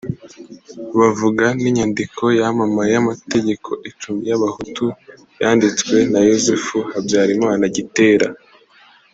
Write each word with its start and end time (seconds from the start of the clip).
bavuga 0.99 1.45
n’inyandiko 1.61 2.23
yamamaye 2.39 2.89
y’Amategeko 2.93 3.69
icumi 3.89 4.21
y’Abahutu 4.29 4.85
yanditswe 5.41 5.95
na 6.11 6.21
Yozefu 6.29 6.75
Habyarimana 6.93 7.63
Gitera 7.77 8.27